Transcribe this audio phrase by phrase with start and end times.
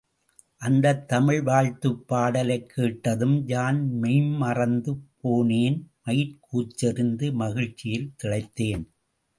[0.61, 4.93] அந்தத் தமிழ் வாழ்த்துப் பாடலைக் கேட்டதும் யான் மெய்ம் மறந்து
[5.23, 8.85] போனேன் மயிர்க்கூச்செறிந்து மகிழ்ச்சியில் திளைத்தேன்.